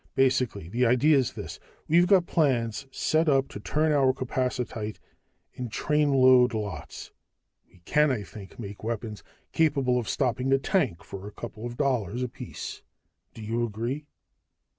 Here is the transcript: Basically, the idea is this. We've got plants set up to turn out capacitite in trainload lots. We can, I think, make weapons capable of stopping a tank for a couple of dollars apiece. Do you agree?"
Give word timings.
Basically, 0.15 0.67
the 0.67 0.83
idea 0.83 1.15
is 1.15 1.33
this. 1.33 1.59
We've 1.87 2.07
got 2.07 2.25
plants 2.25 2.87
set 2.89 3.29
up 3.29 3.47
to 3.49 3.59
turn 3.59 3.91
out 3.91 4.15
capacitite 4.15 4.97
in 5.53 5.69
trainload 5.69 6.55
lots. 6.55 7.11
We 7.71 7.83
can, 7.85 8.09
I 8.09 8.23
think, 8.23 8.57
make 8.57 8.83
weapons 8.83 9.21
capable 9.51 9.99
of 9.99 10.09
stopping 10.09 10.51
a 10.53 10.57
tank 10.57 11.03
for 11.03 11.27
a 11.27 11.31
couple 11.31 11.67
of 11.67 11.77
dollars 11.77 12.23
apiece. 12.23 12.81
Do 13.35 13.43
you 13.43 13.63
agree?" 13.63 14.07